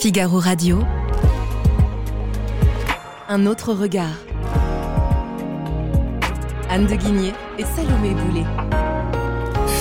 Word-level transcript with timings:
Figaro 0.00 0.38
Radio. 0.38 0.82
Un 3.28 3.44
autre 3.44 3.74
regard. 3.74 4.16
Anne 6.70 6.86
de 6.86 6.94
Guigné 6.94 7.34
et 7.58 7.64
Salomé 7.64 8.14
Boulet. 8.14 8.46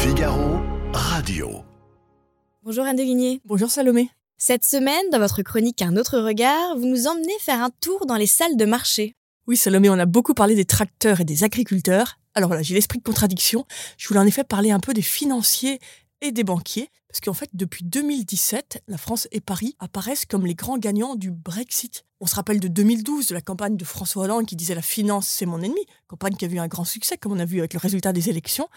Figaro 0.01 0.59
Radio. 0.91 1.61
Bonjour 2.63 2.83
Anne 2.83 2.97
de 2.97 3.03
Guigné. 3.03 3.39
Bonjour 3.45 3.69
Salomé. 3.69 4.09
Cette 4.37 4.65
semaine, 4.65 5.09
dans 5.09 5.19
votre 5.19 5.41
chronique 5.41 5.81
Un 5.81 5.95
autre 5.95 6.19
regard, 6.19 6.75
vous 6.75 6.85
nous 6.85 7.07
emmenez 7.07 7.39
faire 7.39 7.63
un 7.63 7.69
tour 7.79 8.05
dans 8.05 8.17
les 8.17 8.27
salles 8.27 8.57
de 8.57 8.65
marché. 8.65 9.15
Oui 9.47 9.55
Salomé, 9.55 9.89
on 9.89 9.93
a 9.93 10.05
beaucoup 10.05 10.33
parlé 10.33 10.53
des 10.53 10.65
tracteurs 10.65 11.21
et 11.21 11.25
des 11.25 11.45
agriculteurs. 11.45 12.17
Alors 12.35 12.53
là, 12.53 12.61
j'ai 12.61 12.75
l'esprit 12.75 12.99
de 12.99 13.03
contradiction. 13.03 13.65
Je 13.97 14.09
voulais 14.09 14.19
en 14.19 14.27
effet 14.27 14.43
parler 14.43 14.71
un 14.71 14.81
peu 14.81 14.93
des 14.93 15.01
financiers 15.01 15.79
et 16.21 16.31
des 16.31 16.43
banquiers, 16.43 16.89
parce 17.07 17.21
qu'en 17.21 17.33
fait, 17.33 17.49
depuis 17.53 17.83
2017, 17.83 18.83
la 18.87 18.97
France 18.97 19.27
et 19.31 19.41
Paris 19.41 19.75
apparaissent 19.79 20.25
comme 20.25 20.45
les 20.45 20.55
grands 20.55 20.77
gagnants 20.77 21.15
du 21.15 21.31
Brexit. 21.31 22.05
On 22.19 22.27
se 22.27 22.35
rappelle 22.35 22.59
de 22.59 22.67
2012, 22.67 23.27
de 23.27 23.33
la 23.33 23.41
campagne 23.41 23.77
de 23.77 23.85
François 23.85 24.23
Hollande 24.25 24.45
qui 24.45 24.55
disait 24.55 24.75
la 24.75 24.81
finance, 24.81 25.27
c'est 25.27 25.45
mon 25.45 25.61
ennemi, 25.61 25.79
campagne 26.07 26.35
qui 26.35 26.45
a 26.45 26.47
vu 26.47 26.59
un 26.59 26.67
grand 26.67 26.83
succès, 26.83 27.17
comme 27.17 27.31
on 27.31 27.39
a 27.39 27.45
vu 27.45 27.59
avec 27.59 27.73
le 27.73 27.79
résultat 27.79 28.13
des 28.13 28.29
élections. 28.29 28.67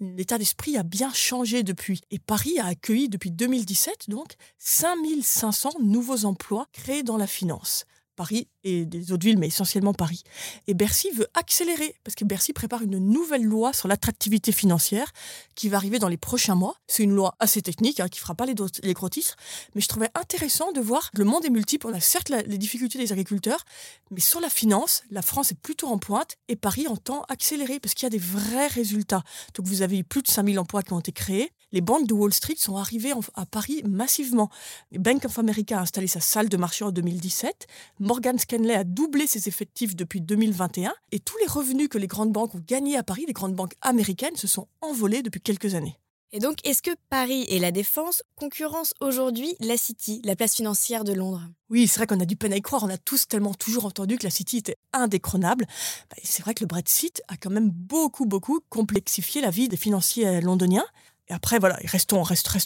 L'état 0.00 0.36
d'esprit 0.36 0.76
a 0.76 0.82
bien 0.82 1.12
changé 1.14 1.62
depuis, 1.62 2.02
et 2.10 2.18
Paris 2.18 2.58
a 2.58 2.66
accueilli 2.66 3.08
depuis 3.08 3.30
2017, 3.30 4.10
donc, 4.10 4.34
5500 4.58 5.70
nouveaux 5.80 6.24
emplois 6.24 6.66
créés 6.72 7.02
dans 7.02 7.16
la 7.16 7.26
finance. 7.26 7.86
Paris 8.18 8.48
et 8.64 8.84
des 8.84 9.12
autres 9.12 9.24
villes, 9.24 9.38
mais 9.38 9.46
essentiellement 9.46 9.94
Paris. 9.94 10.24
Et 10.66 10.74
Bercy 10.74 11.08
veut 11.12 11.28
accélérer, 11.34 11.94
parce 12.02 12.16
que 12.16 12.24
Bercy 12.24 12.52
prépare 12.52 12.82
une 12.82 12.98
nouvelle 12.98 13.44
loi 13.44 13.72
sur 13.72 13.86
l'attractivité 13.86 14.50
financière 14.50 15.12
qui 15.54 15.68
va 15.68 15.76
arriver 15.76 16.00
dans 16.00 16.08
les 16.08 16.16
prochains 16.16 16.56
mois. 16.56 16.74
C'est 16.88 17.04
une 17.04 17.14
loi 17.14 17.36
assez 17.38 17.62
technique, 17.62 18.00
hein, 18.00 18.08
qui 18.08 18.18
fera 18.18 18.34
pas 18.34 18.44
les, 18.44 18.54
les, 18.82 18.92
gros 18.92 19.08
titres, 19.08 19.36
mais 19.76 19.80
je 19.80 19.86
trouvais 19.86 20.10
intéressant 20.16 20.72
de 20.72 20.80
voir 20.80 21.12
que 21.12 21.18
le 21.18 21.24
monde 21.24 21.44
est 21.44 21.50
multiple. 21.50 21.86
On 21.86 21.94
a 21.94 22.00
certes 22.00 22.28
les 22.28 22.58
difficultés 22.58 22.98
des 22.98 23.12
agriculteurs, 23.12 23.64
mais 24.10 24.20
sur 24.20 24.40
la 24.40 24.50
finance, 24.50 25.04
la 25.10 25.22
France 25.22 25.52
est 25.52 25.60
plutôt 25.60 25.86
en 25.86 25.98
pointe 25.98 26.34
et 26.48 26.56
Paris 26.56 26.88
entend 26.88 27.22
accélérer, 27.28 27.78
parce 27.78 27.94
qu'il 27.94 28.02
y 28.02 28.08
a 28.08 28.10
des 28.10 28.18
vrais 28.18 28.66
résultats. 28.66 29.22
Donc 29.54 29.66
vous 29.66 29.82
avez 29.82 29.98
eu 29.98 30.04
plus 30.04 30.22
de 30.22 30.28
5000 30.28 30.58
emplois 30.58 30.82
qui 30.82 30.92
ont 30.92 30.98
été 30.98 31.12
créés. 31.12 31.52
Les 31.70 31.82
banques 31.82 32.06
de 32.06 32.14
Wall 32.14 32.32
Street 32.32 32.54
sont 32.56 32.76
arrivées 32.76 33.12
à 33.34 33.44
Paris 33.44 33.82
massivement. 33.86 34.48
Bank 34.92 35.26
of 35.26 35.38
America 35.38 35.78
a 35.78 35.82
installé 35.82 36.06
sa 36.06 36.20
salle 36.20 36.48
de 36.48 36.56
marché 36.56 36.82
en 36.84 36.92
2017. 36.92 37.66
Morgan 38.00 38.38
Stanley 38.38 38.74
a 38.74 38.84
doublé 38.84 39.26
ses 39.26 39.48
effectifs 39.48 39.94
depuis 39.94 40.22
2021 40.22 40.94
et 41.12 41.20
tous 41.20 41.36
les 41.38 41.46
revenus 41.46 41.88
que 41.88 41.98
les 41.98 42.06
grandes 42.06 42.32
banques 42.32 42.54
ont 42.54 42.64
gagnés 42.66 42.96
à 42.96 43.02
Paris, 43.02 43.24
les 43.26 43.34
grandes 43.34 43.54
banques 43.54 43.74
américaines, 43.82 44.36
se 44.36 44.46
sont 44.46 44.66
envolés 44.80 45.22
depuis 45.22 45.42
quelques 45.42 45.74
années. 45.74 45.98
Et 46.30 46.40
donc, 46.40 46.58
est-ce 46.64 46.82
que 46.82 46.90
Paris 47.08 47.46
et 47.48 47.58
la 47.58 47.70
Défense 47.70 48.22
concurrencent 48.36 48.92
aujourd'hui 49.00 49.54
la 49.60 49.78
City, 49.78 50.20
la 50.24 50.36
place 50.36 50.54
financière 50.54 51.02
de 51.02 51.14
Londres? 51.14 51.42
Oui, 51.70 51.88
c'est 51.88 52.00
vrai 52.00 52.06
qu'on 52.06 52.20
a 52.20 52.26
du 52.26 52.36
peine 52.36 52.52
à 52.52 52.56
y 52.56 52.60
croire. 52.60 52.84
On 52.84 52.90
a 52.90 52.98
tous 52.98 53.28
tellement 53.28 53.54
toujours 53.54 53.86
entendu 53.86 54.18
que 54.18 54.24
la 54.24 54.30
City 54.30 54.58
était 54.58 54.76
indécrônable. 54.92 55.64
Bah, 56.10 56.16
c'est 56.22 56.42
vrai 56.42 56.52
que 56.52 56.62
le 56.62 56.66
Brexit 56.66 57.22
a 57.28 57.38
quand 57.38 57.48
même 57.48 57.70
beaucoup, 57.70 58.26
beaucoup 58.26 58.60
complexifié 58.68 59.40
la 59.40 59.48
vie 59.48 59.68
des 59.68 59.78
financiers 59.78 60.42
londoniens. 60.42 60.84
Et 61.30 61.34
après, 61.34 61.58
voilà, 61.58 61.78
restons, 61.84 62.24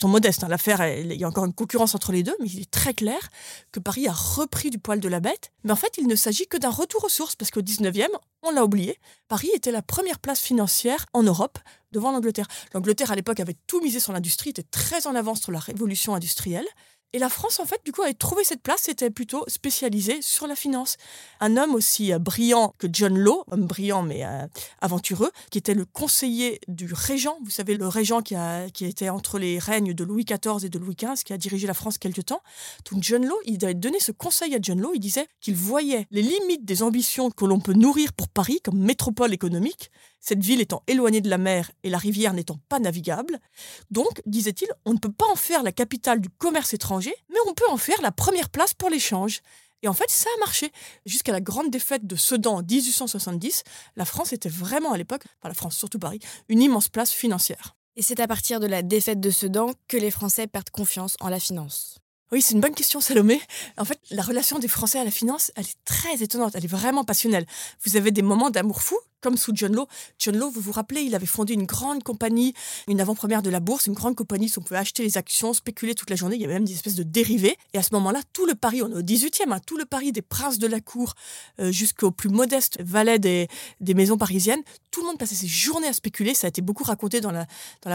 modestes. 0.09 0.45
Hein. 0.45 0.49
L'affaire, 0.49 0.87
il 0.87 1.13
y 1.13 1.25
a 1.25 1.29
encore 1.29 1.45
une 1.45 1.53
concurrence 1.53 1.95
entre 1.95 2.13
les 2.13 2.23
deux, 2.23 2.35
mais 2.41 2.49
il 2.49 2.61
est 2.61 2.71
très 2.71 2.95
clair 2.95 3.19
que 3.73 3.81
Paris 3.81 4.07
a 4.07 4.13
repris 4.13 4.71
du 4.71 4.79
poil 4.79 5.01
de 5.01 5.09
la 5.09 5.21
bête. 5.21 5.53
Mais 5.65 5.73
en 5.73 5.77
fait, 5.77 5.99
il 5.99 6.07
ne 6.07 6.15
s'agit 6.15 6.47
que 6.47 6.57
d'un 6.57 6.71
retour 6.71 7.05
aux 7.05 7.09
sources, 7.09 7.35
parce 7.35 7.51
qu'au 7.51 7.63
19e, 7.63 8.07
on 8.43 8.51
l'a 8.53 8.65
oublié, 8.65 8.99
Paris 9.27 9.51
était 9.55 9.73
la 9.73 9.83
première 9.83 10.21
place 10.21 10.41
financière 10.41 11.07
en 11.13 11.25
Europe 11.25 11.59
devant 11.91 12.13
l'Angleterre. 12.13 12.47
L'Angleterre, 12.73 13.11
à 13.11 13.17
l'époque, 13.17 13.41
avait 13.41 13.57
tout 13.67 13.81
misé 13.81 13.99
sur 13.99 14.13
l'industrie, 14.13 14.51
était 14.51 14.63
très 14.63 15.07
en 15.07 15.15
avance 15.17 15.41
sur 15.41 15.51
la 15.53 15.59
révolution 15.59 16.15
industrielle. 16.15 16.67
Et 17.15 17.19
la 17.19 17.29
France, 17.29 17.61
en 17.61 17.67
fait, 17.67 17.81
du 17.85 17.93
coup, 17.93 18.03
avait 18.03 18.15
trouvé 18.15 18.43
cette 18.43 18.63
place, 18.63 18.83
c'était 18.85 19.11
plutôt 19.11 19.45
spécialisé 19.47 20.23
sur 20.23 20.47
la 20.47 20.57
finance. 20.57 20.97
Un 21.41 21.59
homme 21.59 21.75
aussi 21.75 22.13
euh, 22.13 22.19
brillant 22.19 22.75
que 22.79 22.87
John 22.91 23.19
Law, 23.19 23.45
homme 23.51 23.67
brillant 23.67 24.03
mais 24.03 24.25
euh, 24.25 24.47
aventureux, 24.81 25.31
qui 25.51 25.59
était 25.59 25.75
le 25.75 25.85
conseiller 25.85 26.61
du 26.69 26.91
régent, 26.93 27.37
vous 27.45 27.51
savez, 27.51 27.77
le 27.77 27.87
régent 27.87 28.23
qui, 28.23 28.35
a, 28.35 28.71
qui 28.71 28.87
était 28.87 29.11
entre 29.11 29.39
les 29.39 29.59
règnes 29.59 29.93
de 29.93 30.05
Louis 30.05 30.25
XIV 30.25 30.65
et 30.65 30.71
de 30.71 30.79
Louis 30.79 30.97
XV, 30.97 31.23
qui 31.23 31.35
a 31.35 31.39
dirigé 31.39 31.67
la 31.67 31.75
France 31.75 31.99
quelque 31.99 32.23
temps. 32.23 32.43
Donc 32.91 33.03
John 33.03 33.27
Law, 33.27 33.37
il 33.45 33.63
avait 33.63 33.75
donné 33.75 34.01
ce 34.01 34.13
conseil 34.13 34.55
à 34.55 34.59
John 34.61 34.81
Law, 34.81 34.93
il 34.95 35.01
disait 35.01 35.29
qu'il 35.41 35.55
voyait 35.55 36.07
les 36.11 36.23
limites 36.23 36.65
des 36.65 36.83
ambitions 36.83 37.31
que 37.31 37.45
l'on 37.45 37.61
peut 37.61 37.75
nourrir 37.75 38.15
pour 38.15 38.29
Paris 38.29 38.61
comme 38.65 38.79
métropole 38.79 39.35
économique, 39.35 39.91
cette 40.23 40.43
ville 40.43 40.61
étant 40.61 40.83
éloignée 40.87 41.21
de 41.21 41.29
la 41.29 41.37
mer 41.37 41.71
et 41.83 41.91
la 41.91 41.99
rivière 41.99 42.33
n'étant 42.33 42.59
pas 42.69 42.79
navigable. 42.79 43.41
Donc, 43.91 44.23
disait-il, 44.25 44.69
on 44.87 44.95
ne 44.95 44.99
peut 44.99 45.13
pas 45.13 45.27
en 45.27 45.37
faire 45.37 45.63
la 45.63 45.73
capitale 45.73 46.21
du 46.21 46.31
commerce 46.31 46.73
étranger, 46.73 47.15
mais 47.29 47.39
on 47.49 47.55
peut 47.55 47.69
en 47.69 47.77
faire 47.77 48.01
la 48.01 48.13
première 48.13 48.49
place 48.49 48.73
pour 48.73 48.89
l'échange. 48.89 49.43
Et 49.83 49.89
en 49.89 49.95
fait, 49.95 50.09
ça 50.09 50.31
a 50.37 50.39
marché. 50.39 50.71
Jusqu'à 51.05 51.33
la 51.33 51.41
grande 51.41 51.71
défaite 51.71 52.07
de 52.07 52.15
Sedan 52.15 52.59
en 52.59 52.63
1870, 52.63 53.65
la 53.97 54.05
France 54.05 54.33
était 54.33 54.49
vraiment 54.49 54.93
à 54.93 54.97
l'époque, 54.97 55.25
enfin 55.41 55.49
la 55.49 55.55
France, 55.55 55.77
surtout 55.77 55.99
Paris, 55.99 56.21
une 56.49 56.63
immense 56.63 56.89
place 56.89 57.11
financière. 57.11 57.77
Et 57.97 58.03
c'est 58.03 58.21
à 58.21 58.29
partir 58.29 58.61
de 58.61 58.67
la 58.67 58.83
défaite 58.83 59.21
de 59.21 59.31
Sedan 59.31 59.73
que 59.89 59.97
les 59.97 60.13
Français 60.13 60.47
perdent 60.47 60.71
confiance 60.71 61.17
en 61.21 61.29
la 61.29 61.41
finance. 61.41 61.99
Oui, 62.31 62.41
c'est 62.41 62.55
une 62.55 62.61
bonne 62.61 62.75
question, 62.75 63.01
Salomé. 63.01 63.43
En 63.77 63.85
fait, 63.85 63.99
la 64.11 64.23
relation 64.23 64.59
des 64.59 64.69
Français 64.69 64.99
à 64.99 65.05
la 65.05 65.11
finance, 65.11 65.53
elle 65.57 65.65
est 65.65 65.85
très 65.85 66.23
étonnante, 66.23 66.53
elle 66.55 66.65
est 66.65 66.69
vraiment 66.69 67.05
passionnelle. 67.05 67.45
Vous 67.85 67.97
avez 67.97 68.11
des 68.11 68.23
moments 68.23 68.49
d'amour 68.49 68.81
fou, 68.81 68.97
comme 69.23 69.37
sous 69.37 69.53
John 69.55 69.75
Law. 69.75 69.87
John 70.19 70.37
Law, 70.37 70.51
vous 70.51 70.61
vous 70.61 70.73
rappelez, 70.73 71.03
il 71.03 71.15
avait 71.15 71.27
fondé 71.27 71.55
une 71.55 71.65
grande 71.65 72.03
compagnie, 72.03 72.53
une 72.89 73.01
avant-première 73.01 73.41
de 73.41 73.49
la 73.49 73.61
bourse, 73.61 73.87
une 73.87 73.95
grande 73.95 74.17
compagnie 74.17 74.51
où 74.55 74.61
on 74.61 74.63
pouvait 74.63 74.79
acheter 74.79 75.03
les 75.03 75.17
actions, 75.17 75.55
spéculer 75.55 75.95
toute 75.95 76.11
la 76.11 76.17
journée. 76.17 76.37
Il 76.37 76.43
y 76.43 76.45
avait 76.45 76.55
même 76.55 76.65
des 76.65 76.75
espèces 76.75 76.97
de 76.97 77.03
dérivés. 77.03 77.57
Et 77.73 77.79
à 77.79 77.83
ce 77.83 77.91
moment-là, 77.95 78.21
tout 78.33 78.45
le 78.45 78.55
Paris, 78.55 78.83
on 78.83 78.91
est 78.91 78.97
au 78.97 79.03
18e, 79.03 79.53
hein, 79.53 79.61
tout 79.65 79.79
le 79.79 79.85
Paris 79.85 80.13
des 80.13 80.23
princes 80.23 80.59
de 80.59 80.67
la 80.67 80.81
cour 80.81 81.15
euh, 81.61 81.71
jusqu'aux 81.73 82.11
plus 82.11 82.29
modestes 82.29 82.83
valets 82.83 83.19
des, 83.19 83.49
maisons 83.95 84.19
parisiennes, 84.19 84.63
tout 84.91 85.01
le 85.01 85.07
monde 85.07 85.19
passait 85.19 85.35
ses 85.35 85.47
journées 85.47 85.89
à 85.89 85.93
spéculer. 85.93 86.35
Ça 86.35 86.47
a 86.47 86.49
été 86.49 86.61
beaucoup 86.61 86.85
raconté 86.85 87.21
dans 87.21 87.31
la, 87.31 87.47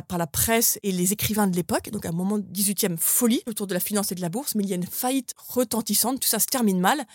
par 0.01 0.17
la 0.17 0.27
presse 0.27 0.79
et 0.83 0.91
les 0.91 1.13
écrivains 1.13 1.47
de 1.47 1.55
l'époque. 1.55 1.89
Donc, 1.91 2.05
un 2.05 2.11
moment 2.11 2.39
18e, 2.39 2.97
folie 2.97 3.41
autour 3.47 3.67
de 3.67 3.73
la 3.73 3.79
finance 3.79 4.11
et 4.11 4.15
de 4.15 4.21
la 4.21 4.29
bourse, 4.29 4.55
mais 4.55 4.63
il 4.63 4.69
y 4.69 4.73
a 4.73 4.77
une 4.77 4.87
faillite 4.87 5.33
retentissante. 5.37 6.19
Tout 6.21 6.29
ça 6.29 6.39
se 6.39 6.47
termine 6.47 6.79
mal. 6.79 7.05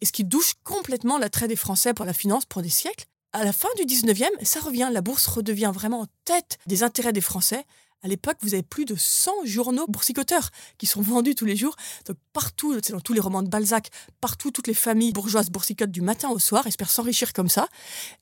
Et 0.00 0.06
ce 0.06 0.12
qui 0.12 0.24
douche 0.24 0.54
complètement 0.64 1.18
l'attrait 1.18 1.48
des 1.48 1.56
Français 1.56 1.94
pour 1.94 2.04
la 2.04 2.12
finance 2.12 2.44
pour 2.46 2.62
des 2.62 2.68
siècles 2.68 3.06
à 3.32 3.44
la 3.44 3.52
fin 3.52 3.68
du 3.76 3.84
19e, 3.84 4.28
ça 4.42 4.60
revient, 4.60 4.88
la 4.92 5.02
bourse 5.02 5.26
redevient 5.26 5.70
vraiment 5.72 6.00
en 6.00 6.06
tête 6.24 6.58
des 6.66 6.82
intérêts 6.82 7.12
des 7.12 7.20
Français. 7.20 7.64
À 8.02 8.08
l'époque, 8.08 8.38
vous 8.40 8.54
avez 8.54 8.62
plus 8.62 8.86
de 8.86 8.96
100 8.96 9.44
journaux 9.44 9.86
boursicoteurs 9.86 10.50
qui 10.78 10.86
sont 10.86 11.02
vendus 11.02 11.34
tous 11.34 11.44
les 11.44 11.54
jours. 11.54 11.76
Donc 12.06 12.16
partout, 12.32 12.74
c'est 12.82 12.94
dans 12.94 13.00
tous 13.00 13.12
les 13.12 13.20
romans 13.20 13.42
de 13.42 13.48
Balzac, 13.48 13.90
partout, 14.22 14.50
toutes 14.50 14.66
les 14.66 14.74
familles 14.74 15.12
bourgeoises 15.12 15.50
boursicotent 15.50 15.90
du 15.90 16.00
matin 16.00 16.30
au 16.30 16.38
soir, 16.38 16.66
espèrent 16.66 16.90
s'enrichir 16.90 17.34
comme 17.34 17.50
ça. 17.50 17.68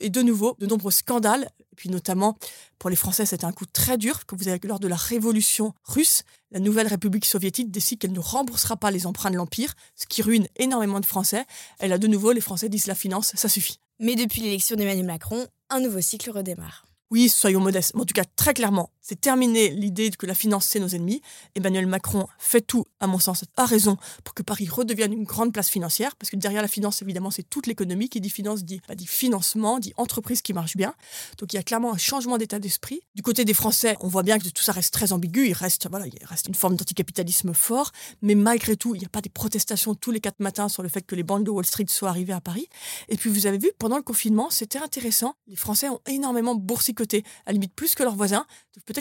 Et 0.00 0.10
de 0.10 0.20
nouveau, 0.20 0.56
de 0.58 0.66
nombreux 0.66 0.90
scandales. 0.90 1.48
Et 1.72 1.76
puis 1.76 1.90
notamment, 1.90 2.36
pour 2.80 2.90
les 2.90 2.96
Français, 2.96 3.24
c'était 3.24 3.44
un 3.44 3.52
coup 3.52 3.66
très 3.66 3.98
dur 3.98 4.26
que 4.26 4.34
vous 4.34 4.48
avez 4.48 4.58
lors 4.64 4.80
de 4.80 4.88
la 4.88 4.96
révolution 4.96 5.74
russe. 5.84 6.24
La 6.50 6.58
nouvelle 6.58 6.88
République 6.88 7.24
soviétique 7.24 7.70
décide 7.70 8.00
qu'elle 8.00 8.12
ne 8.12 8.18
remboursera 8.18 8.76
pas 8.76 8.90
les 8.90 9.06
emprunts 9.06 9.30
de 9.30 9.36
l'Empire, 9.36 9.74
ce 9.94 10.06
qui 10.06 10.22
ruine 10.22 10.48
énormément 10.56 10.98
de 10.98 11.06
Français. 11.06 11.44
Et 11.80 11.86
là, 11.86 11.98
de 11.98 12.08
nouveau, 12.08 12.32
les 12.32 12.40
Français 12.40 12.68
disent 12.68 12.88
la 12.88 12.96
finance, 12.96 13.32
ça 13.36 13.48
suffit. 13.48 13.78
Mais 14.00 14.14
depuis 14.14 14.42
l'élection 14.42 14.76
d'Emmanuel 14.76 15.04
Macron, 15.04 15.48
un 15.70 15.80
nouveau 15.80 16.00
cycle 16.00 16.30
redémarre. 16.30 16.86
Oui, 17.10 17.28
soyons 17.28 17.58
modestes, 17.58 17.94
mais 17.94 18.02
en 18.02 18.04
tout 18.04 18.14
cas 18.14 18.24
très 18.36 18.54
clairement, 18.54 18.90
c'est 19.08 19.18
terminé 19.18 19.70
l'idée 19.70 20.10
que 20.10 20.26
la 20.26 20.34
finance, 20.34 20.66
c'est 20.66 20.80
nos 20.80 20.88
ennemis. 20.88 21.22
Emmanuel 21.54 21.86
Macron 21.86 22.26
fait 22.38 22.60
tout, 22.60 22.84
à 23.00 23.06
mon 23.06 23.18
sens, 23.18 23.46
a 23.56 23.64
raison, 23.64 23.96
pour 24.22 24.34
que 24.34 24.42
Paris 24.42 24.68
redevienne 24.68 25.14
une 25.14 25.24
grande 25.24 25.50
place 25.50 25.70
financière, 25.70 26.14
parce 26.16 26.28
que 26.28 26.36
derrière 26.36 26.60
la 26.60 26.68
finance, 26.68 27.00
évidemment, 27.00 27.30
c'est 27.30 27.48
toute 27.48 27.66
l'économie. 27.66 28.10
Qui 28.10 28.20
dit 28.20 28.28
finance 28.28 28.64
dit, 28.64 28.82
bah, 28.86 28.94
dit 28.94 29.06
financement, 29.06 29.78
dit 29.78 29.94
entreprise 29.96 30.42
qui 30.42 30.52
marche 30.52 30.76
bien. 30.76 30.92
Donc 31.38 31.54
il 31.54 31.56
y 31.56 31.58
a 31.58 31.62
clairement 31.62 31.94
un 31.94 31.96
changement 31.96 32.36
d'état 32.36 32.58
d'esprit. 32.58 33.00
Du 33.14 33.22
côté 33.22 33.46
des 33.46 33.54
Français, 33.54 33.96
on 34.00 34.08
voit 34.08 34.22
bien 34.22 34.38
que 34.38 34.46
tout 34.50 34.62
ça 34.62 34.72
reste 34.72 34.92
très 34.92 35.10
ambigu. 35.14 35.46
Il 35.46 35.54
reste, 35.54 35.88
voilà, 35.88 36.06
il 36.06 36.26
reste 36.26 36.48
une 36.48 36.54
forme 36.54 36.76
d'anticapitalisme 36.76 37.54
fort, 37.54 37.92
mais 38.20 38.34
malgré 38.34 38.76
tout, 38.76 38.94
il 38.94 38.98
n'y 38.98 39.06
a 39.06 39.08
pas 39.08 39.22
des 39.22 39.30
protestations 39.30 39.94
tous 39.94 40.10
les 40.10 40.20
quatre 40.20 40.40
matins 40.40 40.68
sur 40.68 40.82
le 40.82 40.90
fait 40.90 41.00
que 41.00 41.14
les 41.14 41.22
banques 41.22 41.44
de 41.44 41.50
Wall 41.50 41.64
Street 41.64 41.86
soient 41.88 42.10
arrivées 42.10 42.34
à 42.34 42.42
Paris. 42.42 42.68
Et 43.08 43.16
puis 43.16 43.30
vous 43.30 43.46
avez 43.46 43.56
vu, 43.56 43.70
pendant 43.78 43.96
le 43.96 44.02
confinement, 44.02 44.50
c'était 44.50 44.78
intéressant. 44.78 45.34
Les 45.46 45.56
Français 45.56 45.88
ont 45.88 46.00
énormément 46.06 46.54
boursicoté, 46.54 47.24
à 47.46 47.50
la 47.50 47.52
limite 47.54 47.72
plus 47.74 47.94
que 47.94 48.02
leurs 48.02 48.16
voisins. 48.16 48.44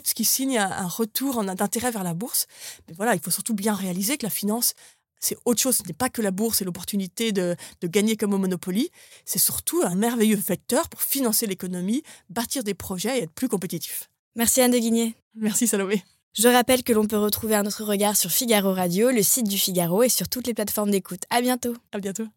Ce 0.05 0.13
qui 0.13 0.25
signe 0.25 0.57
un 0.57 0.87
retour 0.87 1.43
d'intérêt 1.43 1.91
vers 1.91 2.03
la 2.03 2.13
bourse. 2.13 2.47
Mais 2.87 2.93
voilà, 2.93 3.15
il 3.15 3.21
faut 3.21 3.31
surtout 3.31 3.53
bien 3.53 3.73
réaliser 3.73 4.17
que 4.17 4.25
la 4.25 4.29
finance, 4.29 4.73
c'est 5.19 5.37
autre 5.45 5.61
chose. 5.61 5.77
Ce 5.77 5.83
n'est 5.83 5.93
pas 5.93 6.09
que 6.09 6.21
la 6.21 6.31
bourse 6.31 6.61
et 6.61 6.65
l'opportunité 6.65 7.31
de, 7.31 7.55
de, 7.81 7.87
gagner 7.87 8.17
comme 8.17 8.33
au 8.33 8.37
Monopoly. 8.37 8.91
C'est 9.25 9.39
surtout 9.39 9.81
un 9.83 9.95
merveilleux 9.95 10.35
vecteur 10.35 10.89
pour 10.89 11.01
financer 11.01 11.47
l'économie, 11.47 12.03
bâtir 12.29 12.63
des 12.63 12.73
projets 12.73 13.19
et 13.19 13.23
être 13.23 13.33
plus 13.33 13.49
compétitif. 13.49 14.09
Merci 14.35 14.61
Anne 14.61 14.71
de 14.71 14.77
Guigné. 14.77 15.15
Merci 15.35 15.67
Salomé. 15.67 16.03
Je 16.37 16.47
rappelle 16.47 16.83
que 16.83 16.93
l'on 16.93 17.07
peut 17.07 17.17
retrouver 17.17 17.55
un 17.55 17.65
autre 17.65 17.83
regard 17.83 18.15
sur 18.15 18.29
Figaro 18.29 18.71
Radio, 18.71 19.09
le 19.09 19.23
site 19.23 19.47
du 19.47 19.57
Figaro 19.57 20.03
et 20.03 20.09
sur 20.09 20.29
toutes 20.29 20.45
les 20.45 20.53
plateformes 20.53 20.91
d'écoute. 20.91 21.23
À 21.31 21.41
bientôt. 21.41 21.73
À 21.91 21.99
bientôt. 21.99 22.27